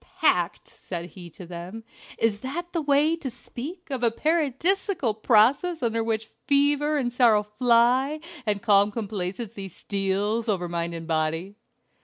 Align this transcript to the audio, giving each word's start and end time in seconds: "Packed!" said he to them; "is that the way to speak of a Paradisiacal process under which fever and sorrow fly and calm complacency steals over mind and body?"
"Packed!" 0.19 0.67
said 0.67 1.11
he 1.11 1.29
to 1.29 1.45
them; 1.45 1.83
"is 2.17 2.39
that 2.39 2.73
the 2.73 2.81
way 2.81 3.15
to 3.15 3.29
speak 3.29 3.91
of 3.91 4.01
a 4.01 4.09
Paradisiacal 4.09 5.13
process 5.13 5.83
under 5.83 6.03
which 6.03 6.31
fever 6.47 6.97
and 6.97 7.13
sorrow 7.13 7.43
fly 7.43 8.19
and 8.43 8.63
calm 8.63 8.89
complacency 8.91 9.69
steals 9.69 10.49
over 10.49 10.67
mind 10.67 10.95
and 10.95 11.05
body?" 11.05 11.53